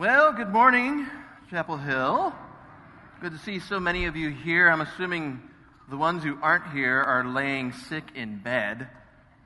[0.00, 1.06] Well, good morning,
[1.50, 2.34] Chapel Hill.
[3.20, 4.66] Good to see so many of you here.
[4.70, 5.42] I'm assuming
[5.90, 8.88] the ones who aren't here are laying sick in bed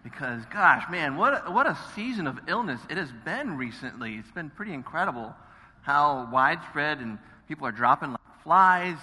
[0.05, 4.15] because, gosh, man, what a, what a season of illness it has been recently.
[4.15, 5.35] It's been pretty incredible
[5.83, 7.19] how widespread and
[7.49, 8.99] people are dropping like flies.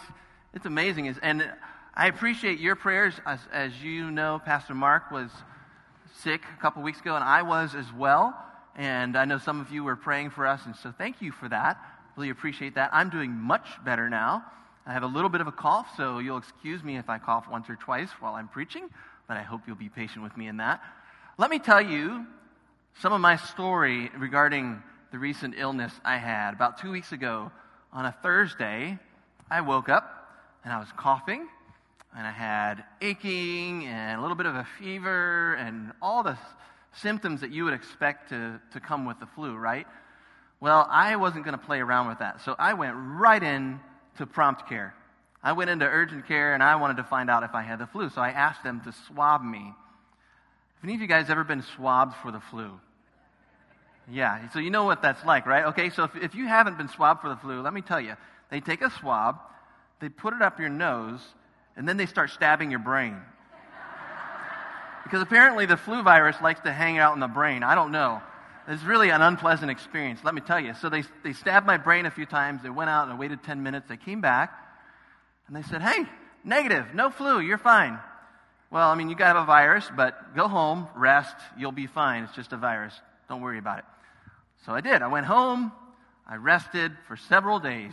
[0.54, 1.14] It's amazing.
[1.22, 1.52] And
[1.94, 3.16] I appreciate your prayers.
[3.26, 5.30] As, as you know, Pastor Mark was
[6.22, 8.42] sick a couple weeks ago, and I was as well.
[8.76, 11.50] And I know some of you were praying for us, and so thank you for
[11.50, 11.78] that.
[12.16, 12.90] Really appreciate that.
[12.94, 14.44] I'm doing much better now.
[14.86, 17.48] I have a little bit of a cough, so you'll excuse me if I cough
[17.50, 18.90] once or twice while I'm preaching,
[19.28, 20.82] but I hope you'll be patient with me in that.
[21.38, 22.26] Let me tell you
[23.00, 24.82] some of my story regarding
[25.12, 26.54] the recent illness I had.
[26.54, 27.52] About two weeks ago,
[27.94, 28.98] on a Thursday,
[29.50, 30.30] I woke up
[30.64, 31.48] and I was coughing,
[32.16, 36.38] and I had aching and a little bit of a fever and all the
[36.94, 39.88] symptoms that you would expect to, to come with the flu, right?
[40.60, 42.42] Well, I wasn't going to play around with that.
[42.42, 43.80] So I went right in
[44.18, 44.94] to prompt care.
[45.44, 47.88] I went into urgent care and I wanted to find out if I had the
[47.88, 48.10] flu.
[48.10, 49.60] So I asked them to swab me.
[49.60, 52.80] Have any of you guys ever been swabbed for the flu?
[54.10, 55.66] Yeah, so you know what that's like, right?
[55.66, 58.16] Okay, so if, if you haven't been swabbed for the flu, let me tell you.
[58.50, 59.40] They take a swab,
[60.00, 61.22] they put it up your nose,
[61.78, 63.16] and then they start stabbing your brain.
[65.12, 67.64] Because apparently the flu virus likes to hang out in the brain.
[67.64, 68.22] I don't know.
[68.66, 70.74] It's really an unpleasant experience, let me tell you.
[70.76, 72.64] So they, they stabbed my brain a few times.
[72.64, 73.90] They went out and waited 10 minutes.
[73.90, 74.54] They came back
[75.48, 76.06] and they said, Hey,
[76.46, 78.00] negative, no flu, you're fine.
[78.72, 82.24] Well, I mean, you got a virus, but go home, rest, you'll be fine.
[82.24, 82.94] It's just a virus.
[83.28, 83.86] Don't worry about it.
[84.66, 85.02] So I did.
[85.02, 85.74] I went home,
[86.26, 87.92] I rested for several days.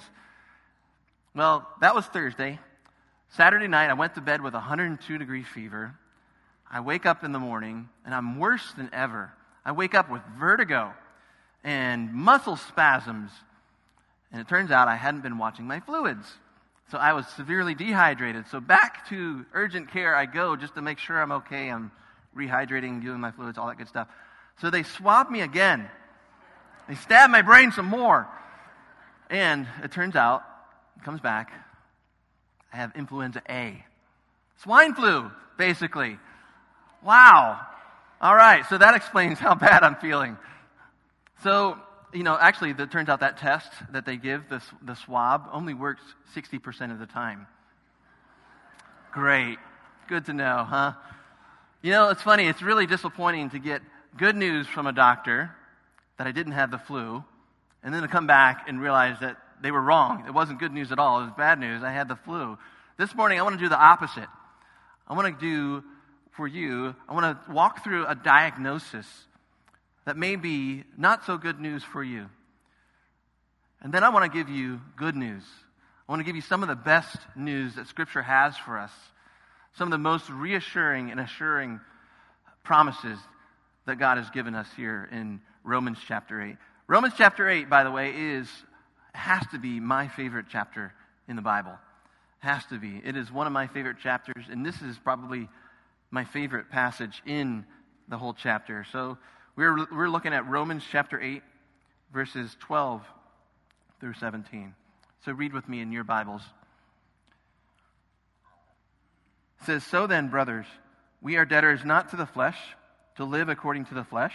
[1.34, 2.60] Well, that was Thursday.
[3.30, 5.97] Saturday night, I went to bed with 102 degree fever.
[6.70, 9.33] I wake up in the morning and I'm worse than ever.
[9.64, 10.92] I wake up with vertigo
[11.64, 13.30] and muscle spasms.
[14.30, 16.27] And it turns out I hadn't been watching my fluids.
[16.91, 18.47] So I was severely dehydrated.
[18.48, 21.69] So back to urgent care I go just to make sure I'm okay.
[21.69, 21.91] I'm
[22.37, 24.09] rehydrating, doing my fluids, all that good stuff.
[24.60, 25.88] So they swab me again.
[26.88, 28.26] They stab my brain some more.
[29.31, 30.42] And it turns out,
[30.97, 31.53] it comes back,
[32.72, 33.84] I have influenza A.
[34.62, 36.19] Swine flu, basically.
[37.03, 37.60] Wow.
[38.20, 40.36] All right, so that explains how bad I'm feeling.
[41.44, 41.78] So,
[42.12, 45.75] you know, actually, it turns out that test that they give, this, the swab, only
[45.75, 46.03] works
[46.34, 47.47] 60% of the time.
[49.12, 49.59] Great.
[50.09, 50.92] Good to know, huh?
[51.82, 53.82] You know, it's funny, it's really disappointing to get
[54.16, 55.50] good news from a doctor
[56.16, 57.22] that I didn't have the flu,
[57.84, 60.25] and then to come back and realize that they were wrong.
[60.26, 61.84] It wasn't good news at all, it was bad news.
[61.84, 62.59] I had the flu.
[62.97, 64.28] This morning, I want to do the opposite.
[65.06, 65.84] I want to do
[66.38, 69.06] for you, I want to walk through a diagnosis
[70.06, 72.26] that may be not so good news for you.
[73.82, 75.43] And then I want to give you good news.
[76.09, 78.93] I want to give you some of the best news that Scripture has for us,
[79.77, 81.81] some of the most reassuring and assuring
[82.62, 83.19] promises
[83.87, 86.56] that God has given us here in Romans chapter 8.
[86.87, 88.48] Romans chapter 8, by the way, is
[89.12, 90.93] has to be my favorite chapter
[91.27, 91.77] in the Bible.
[92.38, 93.03] Has to be.
[93.04, 95.48] It is one of my favorite chapters, and this is probably
[96.10, 97.64] my favorite passage in
[98.08, 98.86] the whole chapter.
[98.92, 99.19] So
[99.56, 101.42] we're, we're looking at Romans chapter 8,
[102.12, 103.02] verses 12
[104.00, 104.74] through 17.
[105.24, 106.42] So read with me in your Bibles.
[109.60, 110.66] It says, So then, brothers,
[111.20, 112.56] we are debtors not to the flesh,
[113.16, 114.34] to live according to the flesh.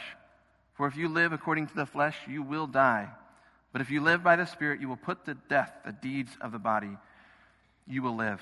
[0.75, 3.09] For if you live according to the flesh, you will die.
[3.71, 6.51] But if you live by the Spirit, you will put to death the deeds of
[6.51, 6.97] the body.
[7.87, 8.41] You will live.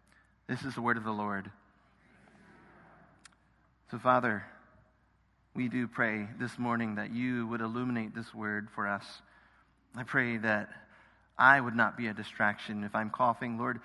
[0.51, 1.49] This is the word of the Lord.
[3.89, 4.43] So, Father,
[5.55, 9.05] we do pray this morning that you would illuminate this word for us.
[9.95, 10.67] I pray that
[11.37, 12.83] I would not be a distraction.
[12.83, 13.79] If I'm coughing, Lord,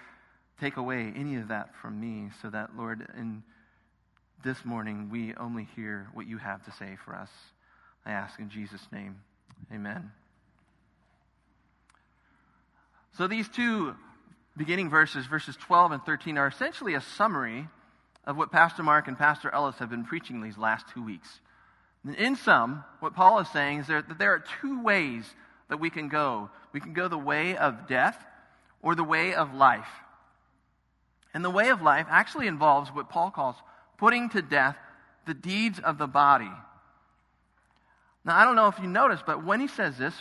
[0.61, 3.45] take away any of that from me so that, Lord, in
[4.43, 7.31] this morning we only hear what you have to say for us.
[8.05, 9.21] I ask in Jesus' name.
[9.73, 10.11] Amen.
[13.17, 13.95] So these two
[14.57, 17.69] beginning verses, verses 12 and 13, are essentially a summary
[18.25, 21.41] of what Pastor Mark and Pastor Ellis have been preaching these last two weeks.
[22.17, 25.25] In sum, what Paul is saying is that there are two ways
[25.69, 26.51] that we can go.
[26.73, 28.17] We can go the way of death
[28.83, 29.89] or the way of life.
[31.35, 33.57] And the way of life actually involves what Paul calls
[33.99, 34.77] putting to death
[35.27, 36.51] the deeds of the body.
[38.25, 40.15] Now, I don't know if you noticed, but when he says this,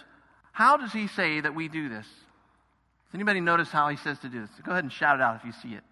[0.52, 2.08] how does he say that we do this?
[3.08, 4.50] Does anybody notice how he says to do this?
[4.64, 5.84] Go ahead and shout it out if you see it.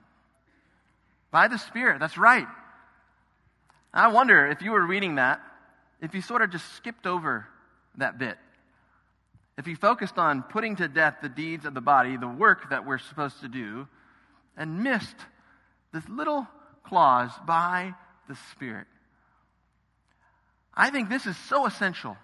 [1.32, 2.48] By the Spirit, that's right.
[3.94, 5.40] I wonder if you were reading that,
[6.02, 7.48] if you sort of just skipped over
[7.98, 8.38] that bit.
[9.58, 12.86] If you focused on putting to death the deeds of the body, the work that
[12.86, 13.88] we're supposed to do,
[14.58, 15.16] and missed
[15.94, 16.48] this little
[16.84, 17.94] clause by
[18.28, 18.88] the Spirit.
[20.74, 22.18] I think this is so essential.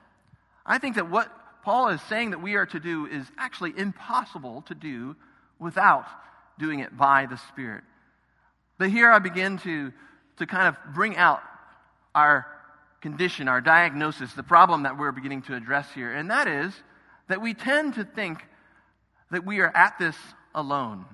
[0.66, 1.32] I think that what
[1.64, 5.16] Paul is saying that we are to do is actually impossible to do
[5.60, 6.06] without
[6.58, 7.84] doing it by the Spirit.
[8.78, 9.92] But here I begin to,
[10.38, 11.42] to kind of bring out
[12.16, 12.48] our
[13.02, 16.14] condition, our diagnosis, the problem that we're beginning to address here.
[16.14, 16.74] And that is
[17.28, 18.40] that we tend to think
[19.32, 20.16] that we are at this
[20.56, 21.06] alone.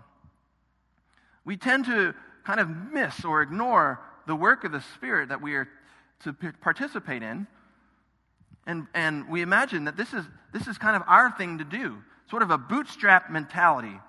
[1.43, 2.13] We tend to
[2.43, 5.67] kind of miss or ignore the work of the Spirit that we are
[6.23, 7.47] to participate in.
[8.65, 11.97] And, and we imagine that this is, this is kind of our thing to do,
[12.29, 13.99] sort of a bootstrap mentality.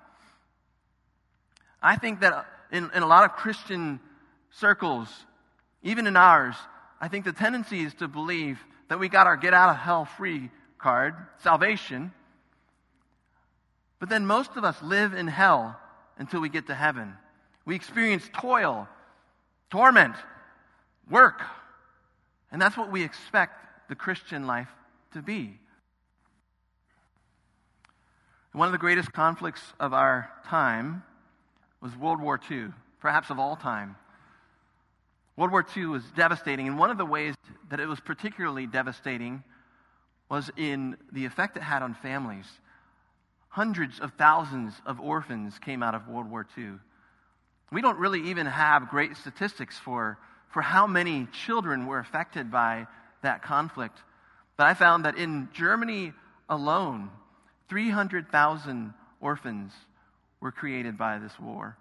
[1.81, 3.99] I think that in, in a lot of Christian
[4.51, 5.09] circles,
[5.83, 6.55] even in ours,
[6.99, 8.59] I think the tendency is to believe
[8.89, 10.49] that we got our get out of hell free
[10.79, 11.13] card,
[11.43, 12.11] salvation.
[13.99, 15.79] But then most of us live in hell
[16.17, 17.13] until we get to heaven.
[17.65, 18.87] We experience toil,
[19.69, 20.15] torment,
[21.09, 21.41] work.
[22.51, 24.69] And that's what we expect the Christian life
[25.13, 25.59] to be.
[28.51, 31.03] One of the greatest conflicts of our time
[31.81, 32.69] was World War II,
[32.99, 33.95] perhaps of all time.
[35.35, 37.35] World War II was devastating, and one of the ways
[37.69, 39.43] that it was particularly devastating
[40.29, 42.47] was in the effect it had on families.
[43.49, 46.73] Hundreds of thousands of orphans came out of World War II.
[47.71, 50.17] We don't really even have great statistics for,
[50.49, 52.87] for how many children were affected by
[53.21, 53.97] that conflict.
[54.57, 56.13] But I found that in Germany
[56.49, 57.09] alone,
[57.69, 59.73] 300,000 orphans
[60.39, 61.77] were created by this war.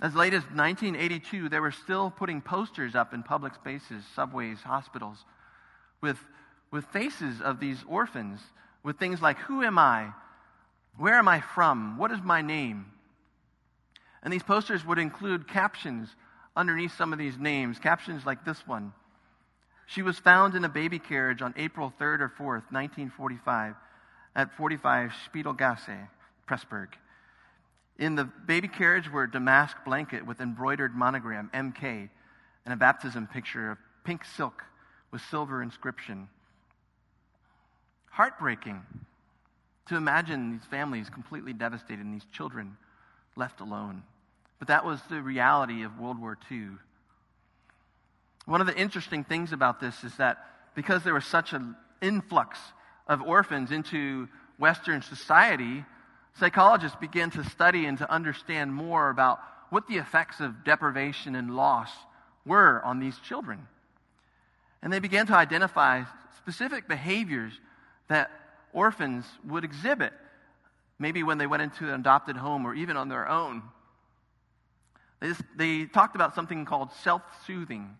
[0.00, 5.18] As late as 1982, they were still putting posters up in public spaces, subways, hospitals,
[6.00, 6.18] with,
[6.70, 8.40] with faces of these orphans,
[8.82, 10.12] with things like, Who am I?
[10.96, 11.98] Where am I from?
[11.98, 12.86] What is my name?
[14.22, 16.08] And these posters would include captions
[16.56, 18.92] underneath some of these names, captions like this one.
[19.90, 23.74] She was found in a baby carriage on April 3rd or 4th, 1945,
[24.36, 26.08] at 45 Spiegelgasse,
[26.48, 26.90] Pressburg.
[27.98, 32.08] In the baby carriage were a damask blanket with embroidered monogram MK
[32.64, 34.62] and a baptism picture of pink silk
[35.10, 36.28] with silver inscription.
[38.12, 38.82] Heartbreaking
[39.88, 42.76] to imagine these families completely devastated and these children
[43.34, 44.04] left alone.
[44.60, 46.68] But that was the reality of World War II.
[48.50, 50.44] One of the interesting things about this is that
[50.74, 52.58] because there was such an influx
[53.06, 55.84] of orphans into Western society,
[56.36, 59.38] psychologists began to study and to understand more about
[59.68, 61.92] what the effects of deprivation and loss
[62.44, 63.68] were on these children.
[64.82, 66.02] And they began to identify
[66.36, 67.52] specific behaviors
[68.08, 68.32] that
[68.72, 70.12] orphans would exhibit,
[70.98, 73.62] maybe when they went into an adopted home or even on their own.
[75.20, 77.96] They, just, they talked about something called self soothing.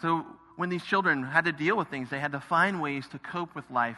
[0.00, 0.24] So,
[0.56, 3.54] when these children had to deal with things, they had to find ways to cope
[3.54, 3.96] with life.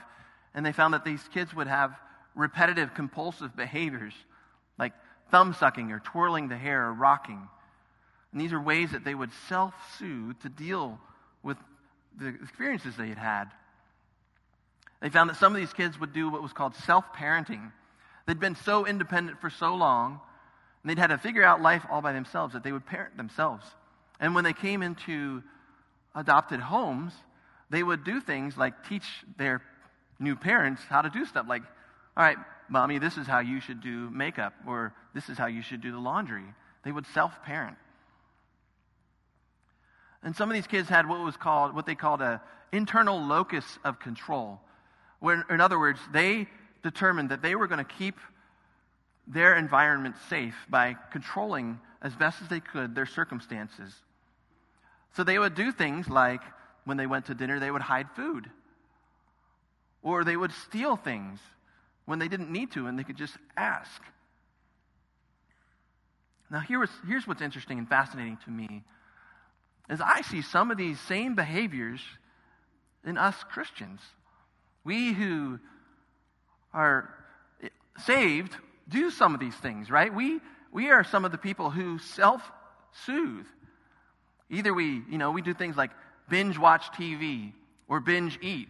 [0.54, 1.94] And they found that these kids would have
[2.34, 4.14] repetitive compulsive behaviors
[4.78, 4.92] like
[5.30, 7.48] thumb sucking or twirling the hair or rocking.
[8.32, 10.98] And these are ways that they would self soothe to deal
[11.42, 11.56] with
[12.18, 13.44] the experiences they had had.
[15.00, 17.72] They found that some of these kids would do what was called self parenting.
[18.26, 20.20] They'd been so independent for so long,
[20.82, 23.66] and they'd had to figure out life all by themselves, that they would parent themselves.
[24.18, 25.42] And when they came into
[26.14, 27.12] adopted homes,
[27.70, 29.04] they would do things like teach
[29.36, 29.62] their
[30.18, 31.62] new parents how to do stuff like
[32.16, 32.36] all right,
[32.68, 35.90] mommy, this is how you should do makeup, or this is how you should do
[35.90, 36.44] the laundry.
[36.84, 37.76] They would self parent.
[40.22, 42.40] And some of these kids had what was called, what they called an
[42.72, 44.60] internal locus of control.
[45.18, 46.46] Where, in other words, they
[46.82, 48.16] determined that they were going to keep
[49.26, 53.92] their environment safe by controlling as best as they could their circumstances.
[55.14, 56.40] So they would do things like
[56.84, 58.50] when they went to dinner, they would hide food.
[60.02, 61.40] Or they would steal things
[62.04, 64.02] when they didn't need to and they could just ask.
[66.50, 68.84] Now, here here's what's interesting and fascinating to me
[69.88, 72.00] is I see some of these same behaviors
[73.04, 74.00] in us Christians.
[74.84, 75.58] We who
[76.72, 77.08] are
[77.98, 78.56] saved
[78.88, 80.12] do some of these things, right?
[80.12, 80.40] We,
[80.72, 82.42] we are some of the people who self
[83.06, 83.46] soothe.
[84.54, 85.90] Either we, you know, we do things like
[86.28, 87.52] binge watch TV
[87.88, 88.68] or binge eat,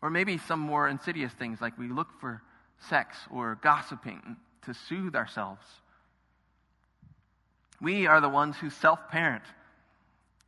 [0.00, 2.42] or maybe some more insidious things like we look for
[2.88, 5.64] sex or gossiping to soothe ourselves.
[7.80, 9.42] We are the ones who self parent.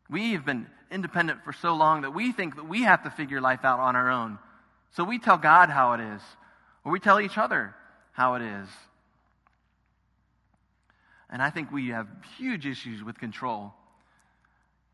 [0.09, 3.41] We have been independent for so long that we think that we have to figure
[3.41, 4.39] life out on our own.
[4.93, 6.23] So we tell God how it is,
[6.85, 7.75] or we tell each other
[8.13, 8.69] how it is.
[11.29, 12.07] And I think we have
[12.39, 13.75] huge issues with control.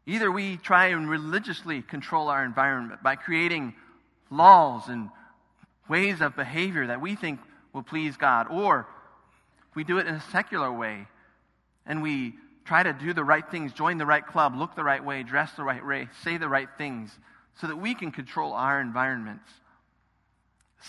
[0.06, 3.74] Either we try and religiously control our environment by creating
[4.30, 5.10] laws and
[5.88, 7.38] ways of behavior that we think
[7.72, 8.86] will please God, or
[9.74, 11.06] we do it in a secular way
[11.86, 15.04] and we try to do the right things, join the right club, look the right
[15.04, 17.10] way, dress the right way, say the right things,
[17.60, 19.48] so that we can control our environments.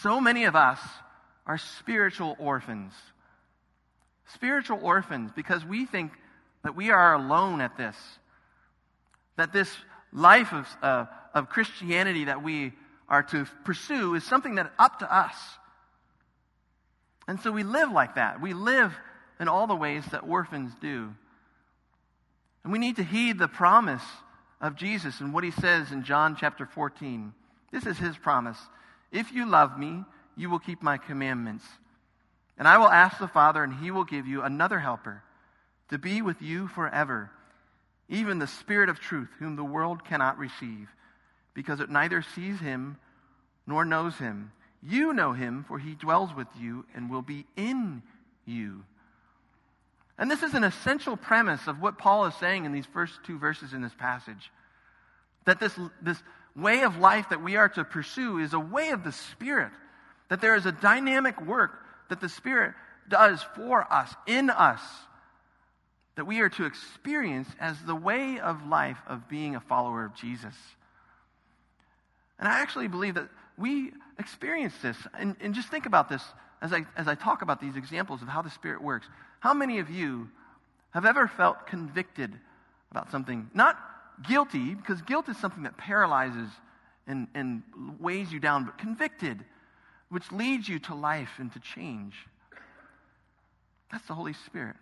[0.02, 0.80] So many of us
[1.46, 2.94] are spiritual orphans.
[4.34, 6.12] Spiritual orphans because we think
[6.64, 7.96] that we are alone at this.
[9.38, 9.70] That this
[10.12, 12.74] life of, uh, of Christianity that we
[13.10, 15.36] are to pursue is something that up to us.
[17.28, 18.42] And so we live like that.
[18.42, 18.94] We live
[19.40, 21.14] in all the ways that orphans do.
[22.64, 24.04] And we need to heed the promise
[24.62, 27.34] of Jesus and what he says in John chapter 14.
[27.72, 28.58] This is his promise.
[29.12, 30.04] If you love me,
[30.36, 31.66] you will keep my commandments.
[32.58, 35.24] And I will ask the Father, and he will give you another helper
[35.90, 37.32] to be with you forever,
[38.14, 40.88] even the Spirit of truth, whom the world cannot receive,
[41.54, 42.98] because it neither sees him
[43.66, 44.52] nor knows him.
[44.84, 48.04] You know him, for he dwells with you and will be in
[48.46, 48.84] you.
[50.18, 53.40] And this is an essential premise of what Paul is saying in these first two
[53.40, 54.52] verses in this passage.
[55.46, 56.22] That this, this
[56.56, 59.72] way of life that we are to pursue is a way of the Spirit.
[60.30, 61.72] That there is a dynamic work
[62.10, 62.74] that the Spirit
[63.10, 64.82] does for us, in us,
[66.16, 70.16] that we are to experience as the way of life of being a follower of
[70.16, 70.56] Jesus.
[72.40, 74.98] And I actually believe that we experience this.
[75.18, 76.24] And, and just think about this
[76.62, 79.08] as I, as I talk about these examples of how the Spirit works.
[79.40, 80.30] How many of you
[80.92, 82.32] have ever felt convicted
[82.92, 83.50] about something?
[83.54, 83.78] Not
[84.28, 86.50] guilty, because guilt is something that paralyzes
[87.08, 87.64] and, and
[88.00, 89.44] weighs you down, but convicted,
[90.10, 92.16] which leads you to life and to change.
[93.92, 94.76] That's the Holy Spirit.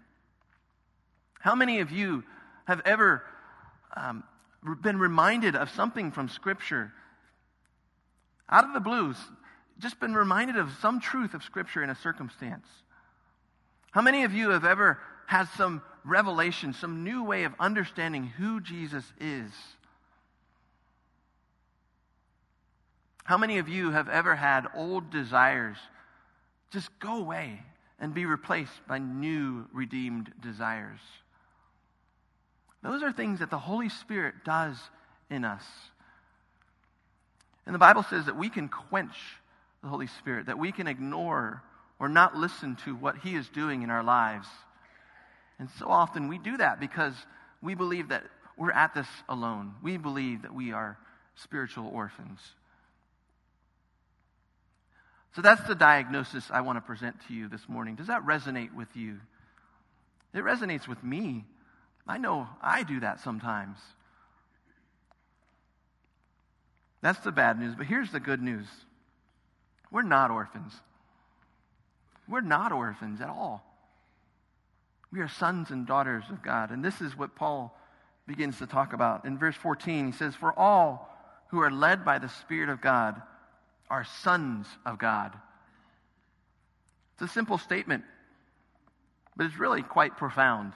[1.42, 2.24] How many of you
[2.66, 3.24] have ever
[3.96, 4.24] um,
[4.82, 6.94] been reminded of something from Scripture
[8.48, 9.18] out of the blues?
[9.80, 12.68] Just been reminded of some truth of Scripture in a circumstance.
[13.90, 18.62] How many of you have ever had some revelation, some new way of understanding who
[18.62, 19.52] Jesus is?
[23.24, 25.78] How many of you have ever had old desires
[26.72, 27.64] just go away
[28.00, 31.00] and be replaced by new redeemed desires?
[32.84, 34.78] Those are things that the Holy Spirit does
[35.30, 35.64] in us.
[37.66, 39.16] And the Bible says that we can quench
[39.84, 41.62] the Holy Spirit, that we can ignore
[42.00, 44.48] or not listen to what He is doing in our lives.
[45.60, 47.14] And so often we do that because
[47.62, 48.24] we believe that
[48.58, 49.76] we're at this alone.
[49.84, 50.98] We believe that we are
[51.36, 52.40] spiritual orphans.
[55.36, 57.96] So that's the diagnosis I want to present to you this morning.
[57.96, 59.20] Does that resonate with you?
[60.34, 61.46] It resonates with me.
[62.08, 63.78] I know I do that sometimes.
[67.02, 68.68] That's the bad news, but here's the good news
[69.92, 70.74] we're not orphans.
[72.28, 73.66] We're not orphans at all.
[75.12, 76.72] We are sons and daughters of God.
[76.72, 77.78] And this is what Paul
[78.26, 79.26] begins to talk about.
[79.26, 81.10] In verse 14, he says, For all
[81.50, 83.22] who are led by the Spirit of God
[83.90, 85.34] are sons of God.
[87.14, 88.06] It's a simple statement,
[89.36, 90.72] but it's really quite profound.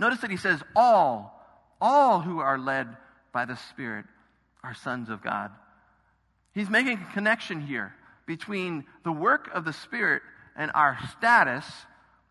[0.00, 1.38] Notice that he says, All,
[1.78, 2.88] all who are led
[3.32, 4.06] by the Spirit
[4.64, 5.50] are sons of God.
[6.54, 10.22] He's making a connection here between the work of the Spirit
[10.56, 11.66] and our status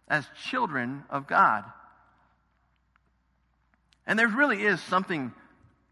[0.07, 1.63] as children of God.
[4.07, 5.31] And there really is something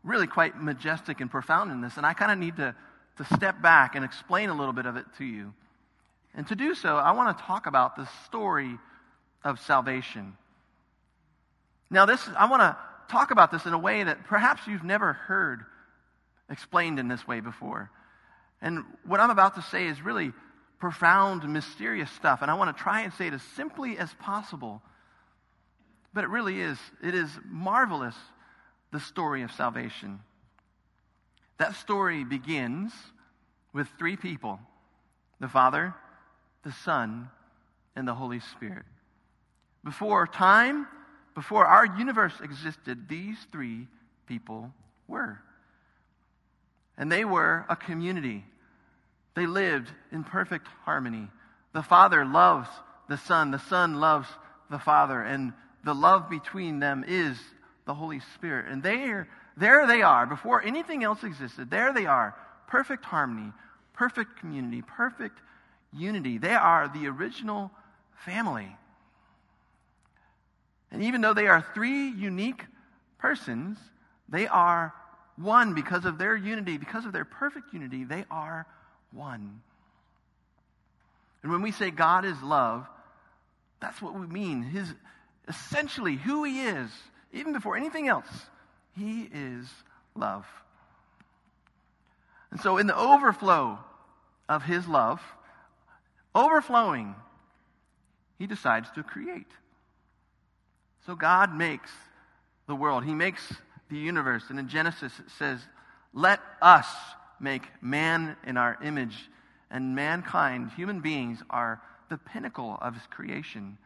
[0.03, 2.73] really quite majestic and profound in this, and I kind of need to,
[3.17, 5.53] to step back and explain a little bit of it to you.
[6.33, 8.79] And to do so, I want to talk about the story
[9.43, 10.35] of salvation.
[11.89, 12.77] Now, this I want to
[13.07, 15.65] talk about this in a way that perhaps you've never heard
[16.49, 17.89] explained in this way before.
[18.61, 20.33] And what I'm about to say is really
[20.79, 22.41] profound, mysterious stuff.
[22.41, 24.81] And I want to try and say it as simply as possible.
[26.13, 26.77] But it really is.
[27.03, 28.15] It is marvelous,
[28.91, 30.19] the story of salvation.
[31.57, 32.91] That story begins
[33.73, 34.59] with three people
[35.39, 35.93] the Father,
[36.63, 37.29] the Son,
[37.95, 38.85] and the Holy Spirit.
[39.83, 40.87] Before time,
[41.37, 43.85] before our universe existed, these three
[44.25, 44.73] people
[45.07, 45.39] were.
[46.97, 48.43] And they were a community.
[49.35, 51.27] They lived in perfect harmony.
[51.73, 52.67] The Father loves
[53.07, 54.27] the Son, the Son loves
[54.71, 55.53] the Father, and
[55.85, 57.37] the love between them is
[57.85, 58.65] the Holy Spirit.
[58.71, 63.53] And there, there they are, before anything else existed, there they are, perfect harmony,
[63.93, 65.37] perfect community, perfect
[65.93, 66.39] unity.
[66.39, 67.69] They are the original
[68.25, 68.75] family.
[70.91, 72.63] And even though they are three unique
[73.17, 73.77] persons,
[74.29, 74.93] they are
[75.35, 78.65] one because of their unity, because of their perfect unity, they are
[79.11, 79.61] one.
[81.43, 82.87] And when we say God is love,
[83.79, 84.63] that's what we mean.
[84.63, 84.93] His
[85.47, 86.89] essentially who he is,
[87.31, 88.27] even before anything else,
[88.95, 89.67] he is
[90.15, 90.45] love.
[92.51, 93.79] And so in the overflow
[94.49, 95.21] of his love,
[96.33, 97.15] overflowing,
[98.39, 99.51] he decides to create.
[101.07, 101.89] So God makes
[102.67, 103.05] the world.
[103.05, 103.41] He makes
[103.89, 104.43] the universe.
[104.49, 105.61] And in Genesis, it says,
[106.13, 106.85] Let us
[107.39, 109.29] make man in our image.
[109.71, 113.77] And mankind, human beings, are the pinnacle of his creation.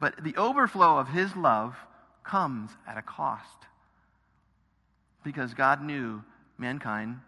[0.00, 1.76] But the overflow of his love
[2.24, 3.46] comes at a cost.
[5.24, 6.24] Because God knew
[6.58, 7.20] mankind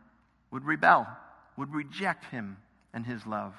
[0.50, 1.06] would rebel,
[1.56, 2.56] would reject him
[2.92, 3.54] and his love.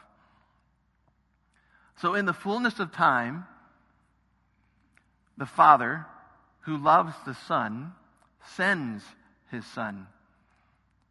[2.01, 3.45] So, in the fullness of time,
[5.37, 6.05] the Father
[6.61, 7.93] who loves the Son
[8.55, 9.03] sends
[9.51, 10.07] his Son.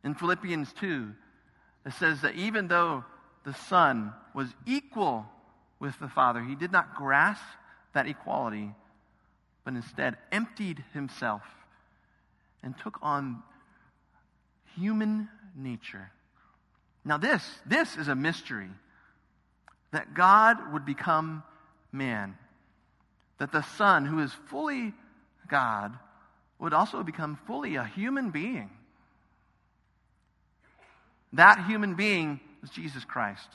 [0.02, 1.12] In Philippians 2,
[1.87, 3.04] it says that even though
[3.45, 5.26] the Son was equal
[5.78, 7.43] with the Father, he did not grasp
[7.93, 8.71] that equality,
[9.64, 11.43] but instead emptied himself
[12.62, 13.43] and took on
[14.76, 16.11] human nature.
[17.04, 18.71] Now, this, this is a mystery
[19.93, 21.43] that God would become
[21.93, 22.37] man,
[23.38, 24.92] that the Son, who is fully
[25.49, 25.92] God
[26.58, 28.70] would also become fully a human being.
[31.32, 33.49] That human being was Jesus Christ.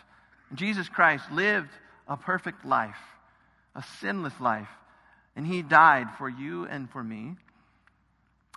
[0.49, 1.69] And Jesus Christ lived
[2.07, 2.99] a perfect life,
[3.75, 4.67] a sinless life,
[5.35, 7.35] and he died for you and for me.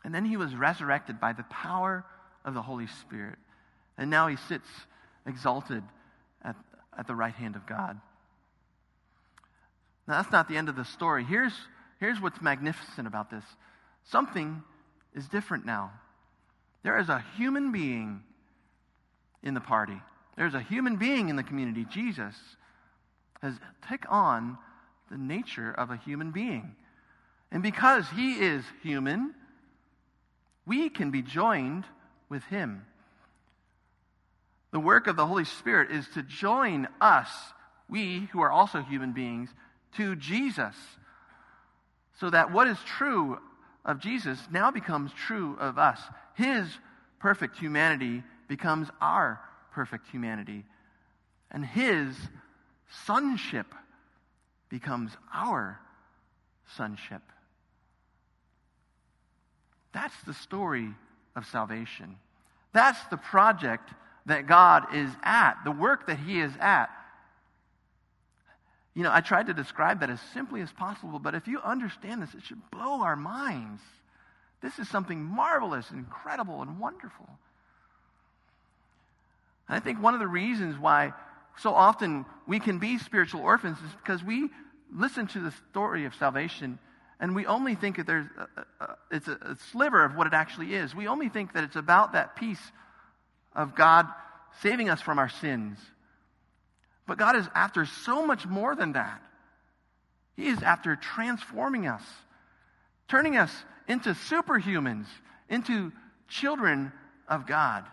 [0.05, 2.05] And then he was resurrected by the power
[2.45, 3.39] of the Holy Spirit.
[3.97, 4.67] And now he sits
[5.27, 5.85] exalted
[6.43, 6.57] at,
[6.99, 8.01] at the right hand of God.
[10.07, 11.25] Now, that's not the end of the story.
[11.25, 11.55] Here's
[12.03, 13.45] Here's what's magnificent about this
[14.03, 14.61] something
[15.15, 15.93] is different now.
[16.83, 18.25] There is a human being
[19.41, 20.03] in the party,
[20.37, 21.87] there's a human being in the community.
[21.89, 22.35] Jesus
[23.41, 23.55] has
[23.89, 24.59] taken on
[25.13, 26.75] the nature of a human being.
[27.53, 29.33] And because he is human,
[30.67, 31.85] we can be joined
[32.29, 32.85] with him.
[34.73, 37.29] The work of the Holy Spirit is to join us,
[37.89, 39.51] we who are also human beings,
[39.97, 40.75] to Jesus
[42.21, 43.39] so that what is true
[43.85, 46.01] of Jesus now becomes true of us.
[46.35, 46.67] His
[47.19, 49.41] perfect humanity becomes our
[49.73, 50.65] perfect humanity.
[51.51, 52.15] And his
[53.05, 53.67] sonship
[54.69, 55.81] becomes our
[56.77, 57.23] sonship.
[59.93, 60.89] That's the story
[61.37, 62.17] of salvation.
[62.73, 63.91] That's the project
[64.27, 66.91] that God is at, the work that He is at.
[68.95, 72.23] You know, I tried to describe that as simply as possible, but if you understand
[72.23, 73.81] this, it should blow our minds.
[74.61, 77.29] This is something marvelous, incredible, and wonderful.
[79.69, 81.15] And I think one of the reasons why
[81.59, 84.51] so often we can be spiritual orphans is because we
[84.95, 86.79] listen to the story of salvation
[87.19, 90.35] and we only think that there's a, a, it's a, a sliver of what it
[90.35, 90.95] actually is.
[90.95, 92.61] We only think that it's about that piece
[93.55, 94.07] of God
[94.61, 95.79] saving us from our sins
[97.07, 99.21] but God is after so much more than that.
[100.37, 102.03] He is after transforming us,
[103.09, 103.53] turning us
[103.89, 105.07] into superhumans,
[105.49, 105.93] into
[106.29, 106.93] children
[107.29, 107.85] of God.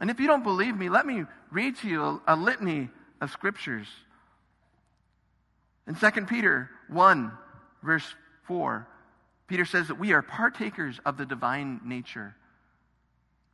[0.00, 3.86] And if you don't believe me, let me read to you a, litany of scriptures.
[5.86, 7.32] In 2 Peter 1,
[7.82, 8.14] verse
[8.46, 8.86] 4,
[9.46, 12.34] Peter says that we are partakers of the divine nature.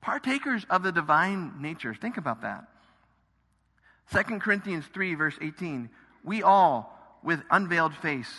[0.01, 1.95] Partakers of the divine nature.
[1.95, 2.69] Think about that.
[4.13, 5.91] 2 Corinthians 3, verse 18.
[6.25, 8.33] We all, with unveiled face,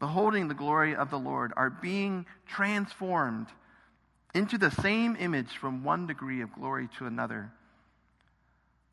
[0.00, 3.46] beholding the glory of the Lord, are being transformed
[4.34, 7.52] into the same image from one degree of glory to another.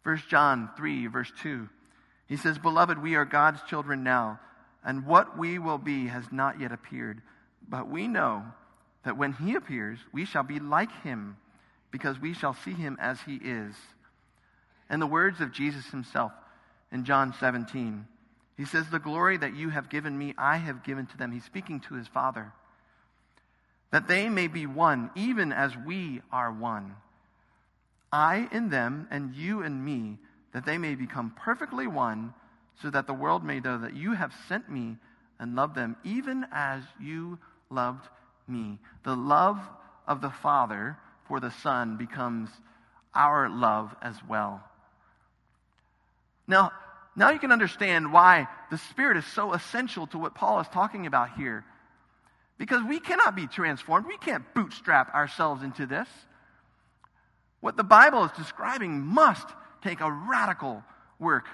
[0.04, 1.68] 1 John 3, verse 2.
[2.28, 4.40] He says, Beloved, we are God's children now,
[4.84, 7.22] and what we will be has not yet appeared.
[7.68, 8.44] But we know
[9.04, 11.38] that when he appears, we shall be like him,
[11.92, 13.74] because we shall see him as he is.
[14.90, 16.32] And the words of Jesus himself
[16.92, 18.08] in John 17.
[18.58, 21.32] He says, The glory that you have given me, I have given to them.
[21.32, 22.52] He's speaking to his Father.
[23.92, 26.96] That they may be one, even as we are one.
[28.12, 30.18] I in them, and you in me,
[30.54, 32.34] that they may become perfectly one,
[32.82, 34.98] so that the world may know that you have sent me
[35.40, 38.08] and loved them, even as you loved
[38.48, 38.80] me.
[39.04, 39.60] The love
[40.08, 40.98] of the Father
[41.28, 42.50] for the Son becomes
[43.14, 44.69] our love as well.
[46.50, 46.72] Now,
[47.16, 51.06] now you can understand why the Spirit is so essential to what Paul is talking
[51.06, 51.64] about here.
[52.58, 54.08] Because we cannot be transformed.
[54.08, 56.10] We can't bootstrap ourselves into this.
[57.62, 59.48] What the Bible is describing must
[59.84, 60.84] take a radical
[61.20, 61.46] work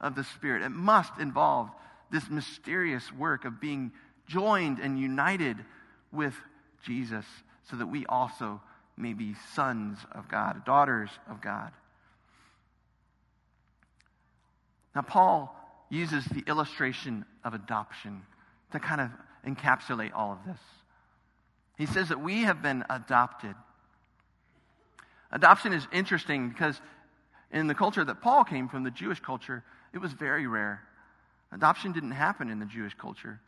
[0.00, 0.62] of the Spirit.
[0.62, 1.70] It must involve
[2.10, 3.92] this mysterious work of being
[4.26, 5.58] joined and united
[6.12, 6.34] with
[6.84, 7.24] Jesus
[7.70, 8.60] so that we also
[8.96, 11.70] may be sons of God, daughters of God.
[14.94, 15.54] Now, Paul
[15.88, 18.22] uses the illustration of adoption
[18.72, 19.10] to kind of
[19.46, 20.60] encapsulate all of this.
[21.76, 23.54] He says that we have been adopted.
[25.32, 26.80] Adoption is interesting because
[27.52, 30.82] in the culture that Paul came from, the Jewish culture, it was very rare.
[31.52, 33.40] Adoption didn't happen in the Jewish culture,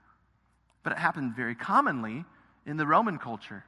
[0.83, 2.25] but it happened very commonly
[2.67, 3.65] in the Roman culture.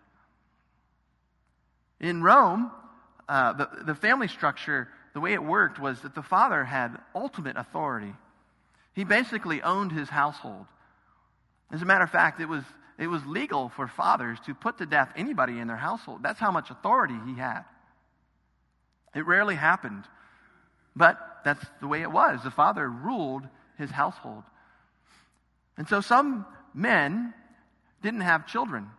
[2.01, 2.71] In Rome,
[3.29, 7.57] uh, the, the family structure, the way it worked was that the father had ultimate
[7.57, 8.13] authority.
[8.95, 10.67] He basically owned his household.
[11.73, 12.65] As a matter of fact, it was,
[12.99, 16.23] it was legal for fathers to put to death anybody in their household.
[16.23, 17.63] That's how much authority he had.
[19.15, 20.05] It rarely happened,
[20.97, 22.43] but that's the way it was.
[22.43, 23.47] The father ruled
[23.79, 24.43] his household.
[25.77, 27.33] And so some men
[28.03, 28.91] didn't have children.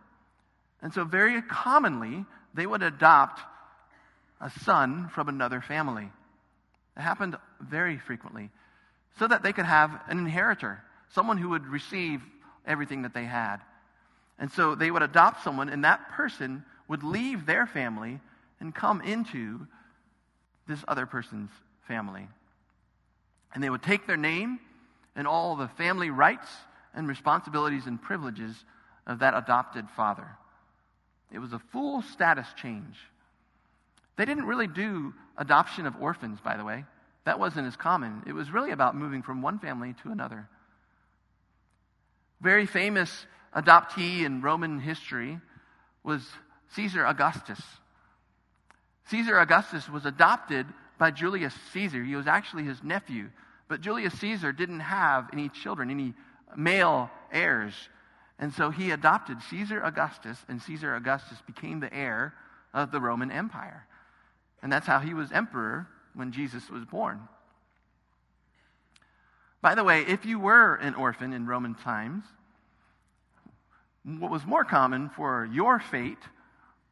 [0.82, 2.24] And so, very commonly,
[2.54, 3.40] they would adopt
[4.40, 6.10] a son from another family.
[6.96, 8.50] It happened very frequently.
[9.18, 10.82] So that they could have an inheritor,
[11.14, 12.20] someone who would receive
[12.66, 13.58] everything that they had.
[14.38, 18.20] And so they would adopt someone, and that person would leave their family
[18.60, 19.66] and come into
[20.68, 21.50] this other person's
[21.88, 22.28] family.
[23.54, 24.58] And they would take their name
[25.14, 26.48] and all the family rights
[26.94, 28.54] and responsibilities and privileges
[29.06, 30.28] of that adopted father.
[31.32, 32.96] It was a full status change.
[34.16, 36.84] They didn't really do adoption of orphans, by the way.
[37.24, 38.22] That wasn't as common.
[38.26, 40.48] It was really about moving from one family to another.
[42.40, 45.40] Very famous adoptee in Roman history
[46.04, 46.22] was
[46.74, 47.60] Caesar Augustus.
[49.10, 50.66] Caesar Augustus was adopted
[50.98, 52.02] by Julius Caesar.
[52.02, 53.30] He was actually his nephew.
[53.68, 56.14] But Julius Caesar didn't have any children, any
[56.56, 57.74] male heirs.
[58.38, 62.34] And so he adopted Caesar Augustus, and Caesar Augustus became the heir
[62.72, 63.86] of the Roman Empire.
[64.66, 67.20] And that's how he was emperor when Jesus was born.
[69.62, 72.24] By the way, if you were an orphan in Roman times,
[74.02, 76.18] what was more common for your fate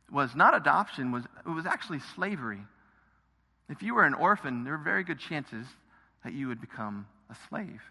[0.09, 2.61] was not adoption, was, it was actually slavery.
[3.69, 5.67] If you were an orphan, there were very good chances
[6.23, 7.83] that you would become a slave.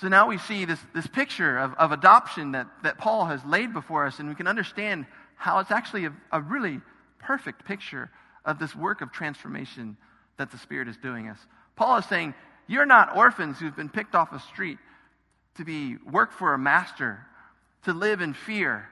[0.00, 3.72] So now we see this, this picture of, of adoption that, that Paul has laid
[3.72, 6.80] before us, and we can understand how it's actually a, a really
[7.24, 8.10] perfect picture
[8.44, 9.96] of this work of transformation
[10.36, 11.38] that the Spirit is doing us.
[11.76, 12.34] Paul is saying,
[12.66, 14.78] You're not orphans who've been picked off a street
[15.56, 17.24] to be work for a master,
[17.84, 18.88] to live in fear.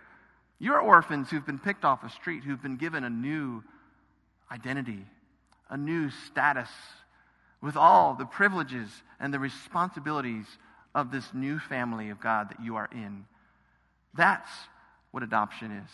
[0.59, 3.63] You're orphans who've been picked off a street, who've been given a new
[4.51, 5.05] identity,
[5.69, 6.69] a new status,
[7.61, 8.89] with all the privileges
[9.21, 10.47] and the responsibilities
[10.95, 13.25] of this new family of God that you are in.
[14.15, 14.51] That's
[15.11, 15.91] what adoption is.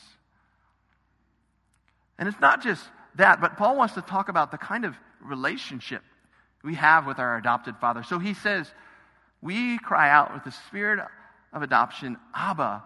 [2.18, 6.02] And it's not just that, but Paul wants to talk about the kind of relationship
[6.62, 8.02] we have with our adopted father.
[8.02, 8.70] So he says,
[9.40, 11.04] We cry out with the spirit
[11.52, 12.83] of adoption, Abba,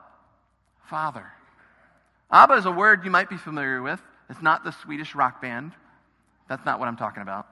[0.88, 1.27] Father.
[2.31, 4.01] Abba is a word you might be familiar with.
[4.31, 5.73] It's not the Swedish rock band.
[6.49, 7.47] That's not what I'm talking about.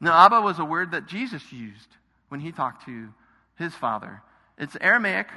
[0.00, 1.88] No, Abba was a word that Jesus used
[2.28, 3.08] when he talked to
[3.58, 4.22] his father.
[4.58, 5.28] It's Aramaic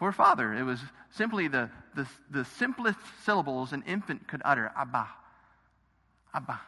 [0.00, 0.54] for father.
[0.54, 5.06] It was simply the, the, the simplest syllables an infant could utter Abba.
[6.34, 6.60] Abba.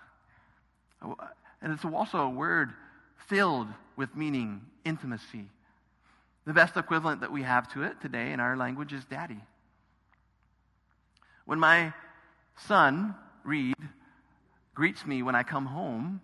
[1.63, 2.73] And it's also a word
[3.27, 5.47] filled with meaning, intimacy.
[6.45, 9.41] The best equivalent that we have to it today in our language is daddy.
[11.47, 11.95] When my
[12.67, 13.15] son,
[13.45, 13.75] Reed,
[14.75, 16.21] greets me when I come home,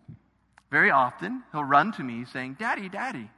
[0.71, 3.31] very often he'll run to me saying, Daddy, Daddy.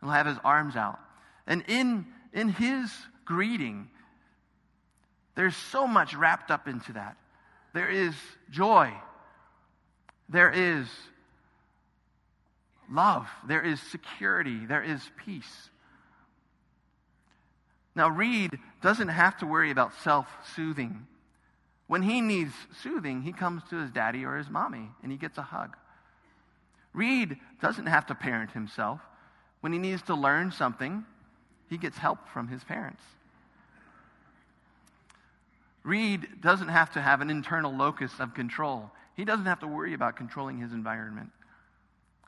[0.00, 1.00] He'll have his arms out.
[1.48, 2.90] And in, in his
[3.24, 3.88] greeting,
[5.34, 7.16] there's so much wrapped up into that.
[7.74, 8.14] there is
[8.50, 8.92] joy,
[10.28, 10.86] there is
[12.90, 15.70] love, there is security, there is peace.
[17.94, 21.06] Now, Reed doesn't have to worry about self soothing.
[21.86, 25.36] When he needs soothing, he comes to his daddy or his mommy and he gets
[25.36, 25.76] a hug.
[26.94, 29.00] Reed doesn't have to parent himself.
[29.60, 31.04] When he needs to learn something,
[31.72, 33.02] he gets help from his parents.
[35.84, 38.90] Reed doesn't have to have an internal locus of control.
[39.16, 41.30] He doesn't have to worry about controlling his environment.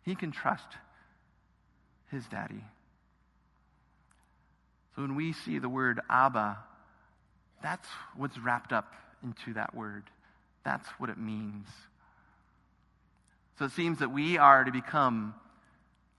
[0.03, 0.65] He can trust
[2.11, 2.65] his daddy.
[4.97, 6.57] So when we see the word Abba,
[7.63, 10.05] that's what's wrapped up into that word.
[10.65, 11.67] That's what it means.
[13.59, 15.35] So it seems that we are to become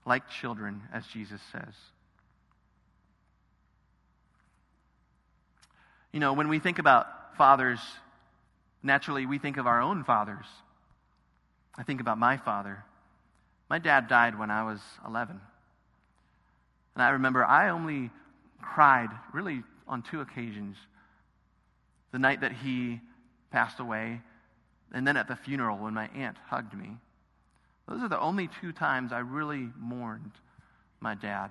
[0.04, 1.74] like children, as Jesus says.
[6.16, 7.78] You know, when we think about fathers,
[8.82, 10.46] naturally we think of our own fathers.
[11.76, 12.82] I think about my father.
[13.68, 15.38] My dad died when I was 11.
[16.94, 18.10] And I remember I only
[18.62, 20.78] cried really on two occasions
[22.12, 22.98] the night that he
[23.50, 24.22] passed away,
[24.94, 26.96] and then at the funeral when my aunt hugged me.
[27.86, 30.32] Those are the only two times I really mourned
[30.98, 31.50] my dad.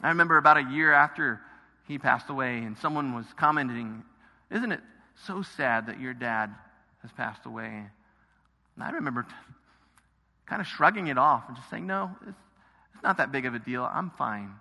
[0.00, 1.40] I remember about a year after
[1.86, 4.02] he passed away, and someone was commenting,
[4.50, 4.80] Isn't it
[5.26, 6.50] so sad that your dad
[7.02, 7.84] has passed away?
[8.74, 9.28] And I remember t-
[10.46, 12.38] kind of shrugging it off and just saying, No, it's,
[12.94, 13.84] it's not that big of a deal.
[13.84, 14.52] I'm fine.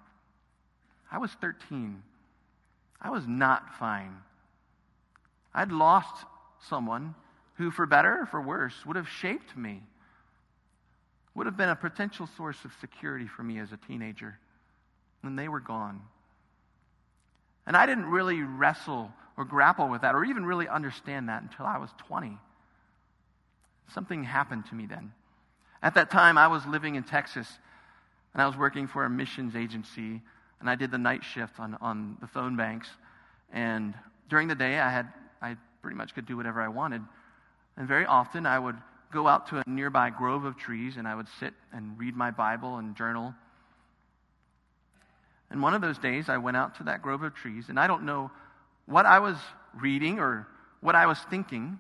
[1.12, 2.02] I was 13.
[3.02, 4.18] I was not fine.
[5.54, 6.26] I'd lost
[6.70, 7.16] someone
[7.56, 9.82] who, for better or for worse, would have shaped me,
[11.34, 14.38] would have been a potential source of security for me as a teenager.
[15.24, 16.02] And they were gone.
[17.68, 21.66] And I didn't really wrestle or grapple with that or even really understand that until
[21.66, 22.38] I was 20.
[23.94, 25.12] Something happened to me then.
[25.82, 27.48] At that time, I was living in Texas
[28.34, 30.22] and I was working for a missions agency
[30.60, 32.88] and I did the night shift on, on the phone banks.
[33.52, 33.94] And
[34.30, 35.08] during the day, I had
[35.42, 37.02] I pretty much could do whatever I wanted.
[37.78, 38.78] And very often, I would
[39.12, 42.32] go out to a nearby grove of trees and I would sit and read my
[42.32, 43.34] Bible and journal.
[45.50, 47.88] And one of those days, I went out to that grove of trees, and I
[47.88, 48.32] don't know
[48.86, 49.38] what I was
[49.80, 50.48] reading or
[50.82, 51.80] what I was thinking,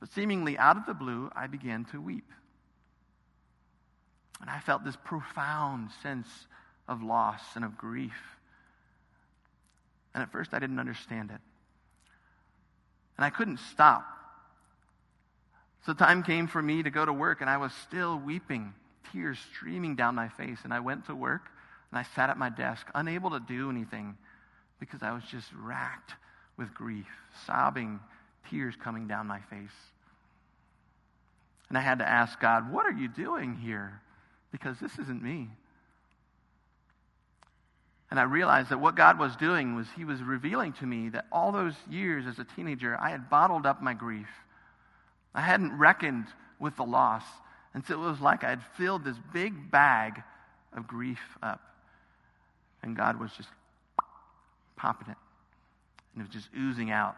[0.00, 2.30] but seemingly out of the blue, I began to weep.
[4.40, 6.28] And I felt this profound sense
[6.88, 8.12] of loss and of grief.
[10.14, 11.40] And at first, I didn't understand it.
[13.16, 14.04] And I couldn't stop.
[15.86, 18.74] So, time came for me to go to work, and I was still weeping,
[19.12, 20.58] tears streaming down my face.
[20.64, 21.42] And I went to work,
[21.96, 24.18] and I sat at my desk, unable to do anything
[24.78, 26.12] because I was just racked
[26.58, 27.06] with grief,
[27.46, 28.00] sobbing,
[28.50, 29.70] tears coming down my face.
[31.70, 34.02] And I had to ask God, What are you doing here?
[34.52, 35.48] Because this isn't me.
[38.10, 41.24] And I realized that what God was doing was He was revealing to me that
[41.32, 44.28] all those years as a teenager, I had bottled up my grief.
[45.34, 46.26] I hadn't reckoned
[46.58, 47.24] with the loss.
[47.72, 50.22] And so it was like I had filled this big bag
[50.74, 51.62] of grief up.
[52.86, 53.48] And God was just
[54.76, 55.16] popping it.
[56.14, 57.16] And it was just oozing out.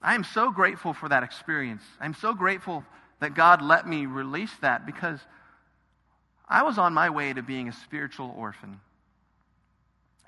[0.00, 1.82] I am so grateful for that experience.
[2.00, 2.84] I'm so grateful
[3.18, 5.18] that God let me release that because
[6.48, 8.80] I was on my way to being a spiritual orphan.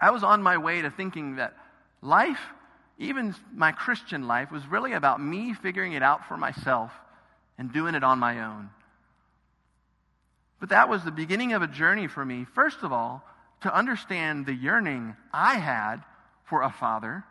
[0.00, 1.54] I was on my way to thinking that
[2.02, 2.40] life,
[2.98, 6.90] even my Christian life, was really about me figuring it out for myself
[7.56, 8.70] and doing it on my own.
[10.58, 13.22] But that was the beginning of a journey for me, first of all,
[13.62, 15.99] to understand the yearning I had
[16.44, 17.25] for a father,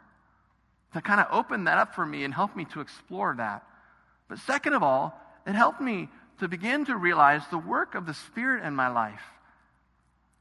[0.94, 3.63] to kind of open that up for me and help me to explore that.
[4.28, 6.10] But second of all, it helped me
[6.40, 9.22] to begin to realize the work of the Spirit in my life.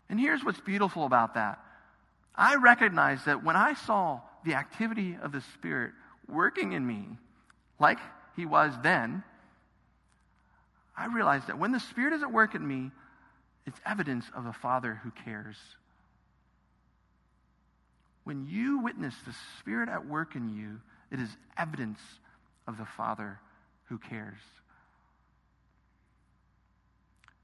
[0.08, 1.58] And here's what's beautiful about that
[2.34, 5.92] I recognized that when I saw the activity of the Spirit
[6.28, 7.06] working in me,
[7.78, 7.98] like
[8.36, 9.22] He was then,
[10.96, 12.90] I realized that when the Spirit is at work in me,
[13.66, 15.56] it's evidence of a Father who cares.
[18.24, 22.00] When you witness the Spirit at work in you, it is evidence
[22.66, 23.38] of the Father
[23.84, 24.38] who cares.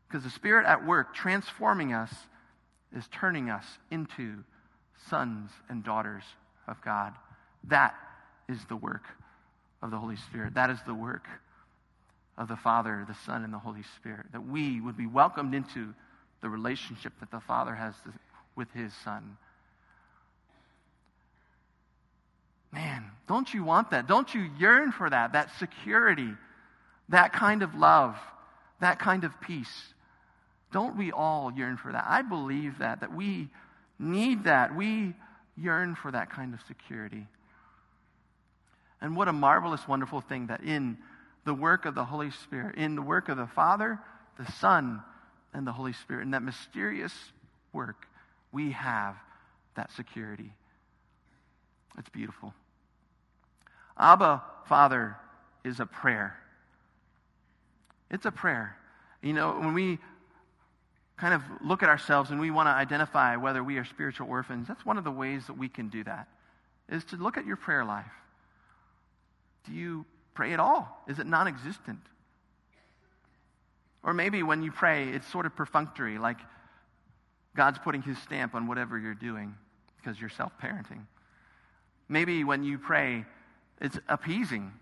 [0.08, 2.12] Because the Spirit at work transforming us
[2.94, 4.44] is turning us into
[5.08, 6.24] sons and daughters
[6.68, 7.14] of God.
[7.64, 7.94] That
[8.48, 9.04] is the work
[9.82, 10.54] of the Holy Spirit.
[10.54, 11.26] That is the work
[12.36, 14.26] of the Father, the Son, and the Holy Spirit.
[14.32, 15.94] That we would be welcomed into
[16.42, 17.94] the relationship that the Father has
[18.54, 19.36] with His Son.
[22.72, 24.06] Man, Don't you want that?
[24.06, 25.32] Don't you yearn for that?
[25.32, 26.30] That security,
[27.08, 28.16] that kind of love,
[28.80, 29.94] that kind of peace.
[30.72, 32.04] Don't we all yearn for that?
[32.06, 33.48] I believe that, that we
[33.98, 34.74] need that.
[34.74, 35.14] We
[35.56, 37.26] yearn for that kind of security.
[39.00, 40.96] And what a marvelous, wonderful thing that in
[41.44, 43.98] the work of the Holy Spirit, in the work of the Father,
[44.38, 45.02] the Son,
[45.54, 47.12] and the Holy Spirit, And that mysterious
[47.72, 48.06] work,
[48.52, 49.16] we have
[49.74, 50.52] that security.
[51.98, 52.54] It's beautiful.
[53.98, 55.16] Abba, Father,
[55.64, 56.36] is a prayer.
[58.10, 58.76] It's a prayer.
[59.22, 59.98] You know, when we
[61.16, 64.66] kind of look at ourselves and we want to identify whether we are spiritual orphans,
[64.66, 66.28] that's one of the ways that we can do that,
[66.88, 68.10] is to look at your prayer life.
[69.66, 71.02] Do you pray at all?
[71.06, 72.00] Is it non existent?
[74.02, 76.38] Or maybe when you pray, it's sort of perfunctory, like
[77.54, 79.54] God's putting his stamp on whatever you're doing
[79.96, 81.06] because you're self parenting.
[82.08, 83.24] Maybe when you pray,
[83.80, 84.72] it's appeasing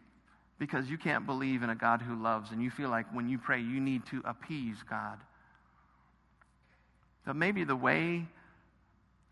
[0.58, 3.38] because you can't believe in a God who loves, and you feel like when you
[3.38, 5.18] pray, you need to appease God.
[7.24, 8.26] But maybe the way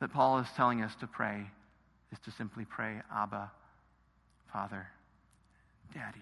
[0.00, 1.42] that Paul is telling us to pray
[2.12, 3.50] is to simply pray, Abba,
[4.52, 4.86] Father,
[5.94, 6.18] Daddy.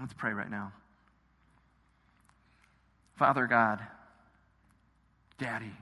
[0.00, 0.72] Let's pray right now.
[3.16, 3.80] Father God,
[5.38, 5.72] Daddy,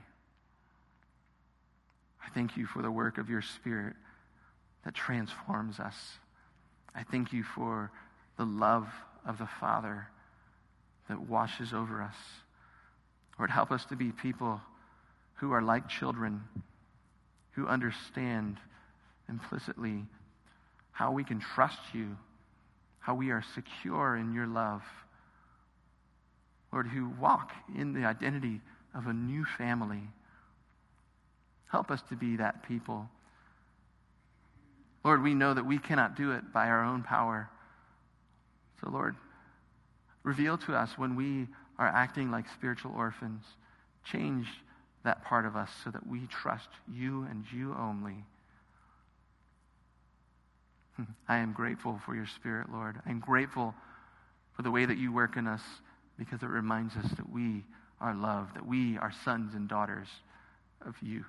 [2.23, 3.95] I thank you for the work of your Spirit
[4.85, 5.95] that transforms us.
[6.95, 7.91] I thank you for
[8.37, 8.87] the love
[9.25, 10.07] of the Father
[11.09, 12.15] that washes over us.
[13.39, 14.61] Lord, help us to be people
[15.35, 16.43] who are like children,
[17.51, 18.57] who understand
[19.27, 20.05] implicitly
[20.91, 22.15] how we can trust you,
[22.99, 24.83] how we are secure in your love.
[26.73, 28.59] Lord, who walk in the identity
[28.95, 30.01] of a new family.
[31.71, 33.07] Help us to be that people.
[35.05, 37.47] Lord, we know that we cannot do it by our own power.
[38.81, 39.15] So, Lord,
[40.23, 43.43] reveal to us when we are acting like spiritual orphans.
[44.03, 44.47] Change
[45.03, 48.15] that part of us so that we trust you and you only.
[50.95, 51.03] Hmm.
[51.27, 52.99] I am grateful for your spirit, Lord.
[53.05, 53.75] I'm grateful
[54.55, 55.61] for the way that you work in us
[56.17, 57.63] because it reminds us that we
[57.99, 60.07] are loved, that we are sons and daughters
[60.85, 61.25] of you.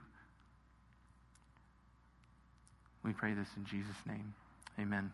[3.02, 4.34] We pray this in Jesus' name.
[4.78, 5.12] Amen.